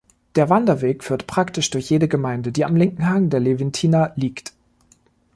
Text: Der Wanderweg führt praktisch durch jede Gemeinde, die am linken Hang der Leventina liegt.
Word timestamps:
Der 0.33 0.49
Wanderweg 0.49 1.03
führt 1.03 1.27
praktisch 1.27 1.69
durch 1.69 1.91
jede 1.91 2.07
Gemeinde, 2.07 2.51
die 2.51 2.65
am 2.65 2.75
linken 2.75 3.07
Hang 3.07 3.29
der 3.29 3.39
Leventina 3.39 4.13
liegt. 4.15 4.51